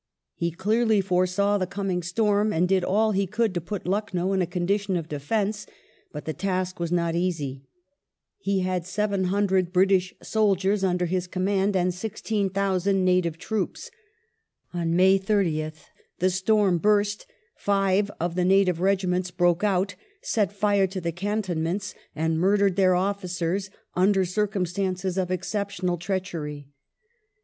[0.33, 4.41] He clearly foresaw the coming storm, and did all he could to put Lucknow in
[4.41, 5.67] a condition of defence,
[6.11, 7.67] but the task was not easy.
[8.39, 13.91] He had 700 British soldiers under his com mand, and 16,000 native troops.
[14.73, 15.83] On May 30th
[16.17, 17.27] the storm burst;
[17.67, 19.93] €ive of the native regiments broke out,
[20.23, 26.69] set fire to the cantonments, and murdered their officers, under circumstances of exceptional treachery.